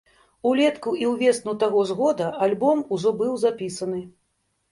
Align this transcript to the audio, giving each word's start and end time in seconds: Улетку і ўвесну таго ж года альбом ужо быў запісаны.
Улетку 0.51 0.93
і 1.03 1.09
ўвесну 1.09 1.53
таго 1.65 1.83
ж 1.89 1.97
года 2.01 2.29
альбом 2.45 2.81
ужо 2.97 3.09
быў 3.19 3.35
запісаны. 3.45 4.01